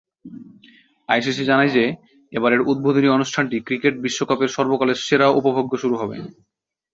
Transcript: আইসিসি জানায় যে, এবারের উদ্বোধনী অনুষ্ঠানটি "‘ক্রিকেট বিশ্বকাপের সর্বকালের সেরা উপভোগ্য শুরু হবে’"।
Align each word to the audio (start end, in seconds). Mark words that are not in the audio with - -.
আইসিসি 1.09 1.43
জানায় 1.45 1.71
যে, 1.71 1.83
এবারের 2.33 2.61
উদ্বোধনী 2.63 3.07
অনুষ্ঠানটি 3.09 3.57
"‘ক্রিকেট 3.59 3.93
বিশ্বকাপের 4.01 4.49
সর্বকালের 4.49 4.97
সেরা 4.99 5.27
উপভোগ্য 5.39 5.73
শুরু 5.77 5.95
হবে’"। 5.97 6.17